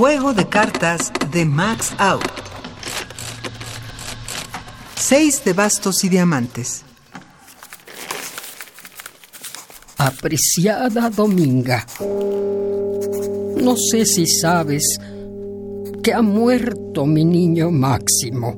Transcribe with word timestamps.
Juego 0.00 0.32
de 0.32 0.48
cartas 0.48 1.12
de 1.30 1.44
Max 1.44 1.92
Out. 1.98 2.24
Seis 4.96 5.44
de 5.44 5.52
bastos 5.52 6.02
y 6.04 6.08
diamantes. 6.08 6.84
Apreciada 9.98 11.10
Dominga, 11.10 11.84
no 13.62 13.76
sé 13.76 14.06
si 14.06 14.26
sabes 14.26 14.98
que 16.02 16.14
ha 16.14 16.22
muerto 16.22 17.04
mi 17.04 17.26
niño 17.26 17.70
Máximo. 17.70 18.54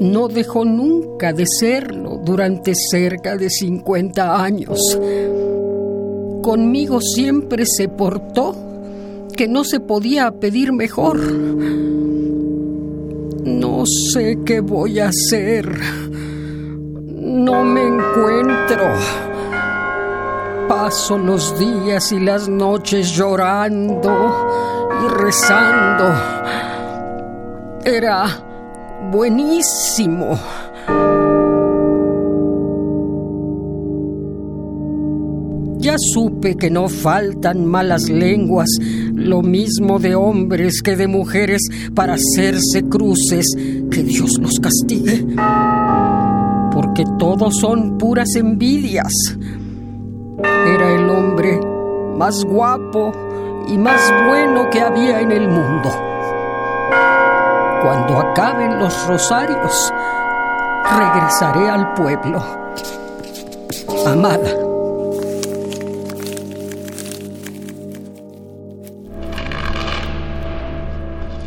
No 0.00 0.28
dejó 0.28 0.64
nunca 0.64 1.34
de 1.34 1.44
serlo 1.46 2.18
durante 2.24 2.72
cerca 2.74 3.36
de 3.36 3.50
50 3.50 4.42
años. 4.42 4.98
Conmigo 6.40 7.02
siempre 7.02 7.66
se 7.66 7.88
portó 7.90 8.63
que 9.34 9.48
no 9.48 9.64
se 9.64 9.80
podía 9.80 10.30
pedir 10.30 10.72
mejor. 10.72 11.18
No 13.44 13.84
sé 13.86 14.38
qué 14.44 14.60
voy 14.60 15.00
a 15.00 15.08
hacer. 15.08 15.68
No 17.06 17.64
me 17.64 17.82
encuentro. 17.82 18.94
Paso 20.68 21.18
los 21.18 21.58
días 21.58 22.12
y 22.12 22.20
las 22.20 22.48
noches 22.48 23.10
llorando 23.10 24.48
y 25.04 25.08
rezando. 25.08 26.14
Era 27.84 28.26
buenísimo. 29.10 30.38
Ya 35.84 35.96
supe 35.98 36.56
que 36.56 36.70
no 36.70 36.88
faltan 36.88 37.66
malas 37.66 38.08
lenguas, 38.08 38.70
lo 39.12 39.42
mismo 39.42 39.98
de 39.98 40.14
hombres 40.14 40.80
que 40.82 40.96
de 40.96 41.06
mujeres, 41.06 41.60
para 41.94 42.14
hacerse 42.14 42.88
cruces, 42.88 43.44
que 43.90 44.02
Dios 44.02 44.38
los 44.40 44.58
castigue. 44.60 45.26
Porque 46.72 47.04
todos 47.18 47.58
son 47.58 47.98
puras 47.98 48.34
envidias. 48.34 49.12
Era 50.42 50.94
el 50.94 51.10
hombre 51.10 51.60
más 52.16 52.42
guapo 52.46 53.12
y 53.68 53.76
más 53.76 54.10
bueno 54.26 54.70
que 54.70 54.80
había 54.80 55.20
en 55.20 55.32
el 55.32 55.50
mundo. 55.50 55.90
Cuando 57.82 58.20
acaben 58.20 58.78
los 58.78 59.06
rosarios, 59.06 59.92
regresaré 60.98 61.68
al 61.68 61.92
pueblo. 61.92 62.42
Amada. 64.06 64.64